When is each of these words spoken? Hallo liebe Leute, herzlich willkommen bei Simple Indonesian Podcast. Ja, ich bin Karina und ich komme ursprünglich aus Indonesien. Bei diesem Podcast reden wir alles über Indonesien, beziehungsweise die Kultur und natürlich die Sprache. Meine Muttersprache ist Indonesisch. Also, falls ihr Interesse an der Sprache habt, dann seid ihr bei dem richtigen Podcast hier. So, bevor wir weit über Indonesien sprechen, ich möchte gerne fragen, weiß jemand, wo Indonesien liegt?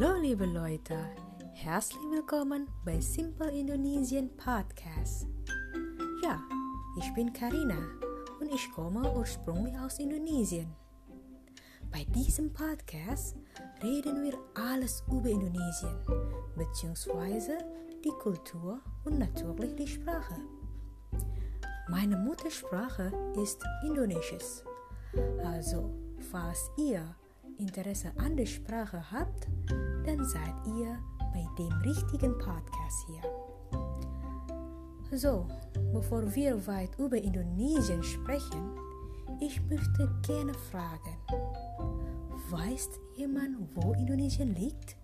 Hallo 0.00 0.20
liebe 0.20 0.46
Leute, 0.46 0.96
herzlich 1.54 2.00
willkommen 2.08 2.68
bei 2.84 3.00
Simple 3.00 3.50
Indonesian 3.50 4.30
Podcast. 4.36 5.26
Ja, 6.22 6.40
ich 6.96 7.12
bin 7.14 7.32
Karina 7.32 7.74
und 8.38 8.54
ich 8.54 8.70
komme 8.70 9.12
ursprünglich 9.12 9.76
aus 9.76 9.98
Indonesien. 9.98 10.72
Bei 11.90 12.04
diesem 12.14 12.52
Podcast 12.52 13.34
reden 13.82 14.22
wir 14.22 14.38
alles 14.54 15.02
über 15.08 15.30
Indonesien, 15.30 15.98
beziehungsweise 16.54 17.58
die 18.04 18.16
Kultur 18.20 18.80
und 19.04 19.18
natürlich 19.18 19.74
die 19.74 19.88
Sprache. 19.88 20.36
Meine 21.88 22.16
Muttersprache 22.18 23.10
ist 23.42 23.64
Indonesisch. 23.84 24.62
Also, 25.42 25.92
falls 26.30 26.70
ihr 26.76 27.16
Interesse 27.58 28.12
an 28.16 28.36
der 28.36 28.46
Sprache 28.46 29.02
habt, 29.10 29.48
dann 30.04 30.24
seid 30.24 30.54
ihr 30.66 30.98
bei 31.32 31.46
dem 31.58 31.72
richtigen 31.82 32.36
Podcast 32.38 33.06
hier. 33.06 33.22
So, 35.18 35.46
bevor 35.92 36.34
wir 36.34 36.66
weit 36.66 36.98
über 36.98 37.16
Indonesien 37.16 38.02
sprechen, 38.02 38.76
ich 39.40 39.60
möchte 39.62 40.10
gerne 40.26 40.54
fragen, 40.70 41.16
weiß 42.50 42.88
jemand, 43.16 43.56
wo 43.74 43.92
Indonesien 43.94 44.54
liegt? 44.54 44.96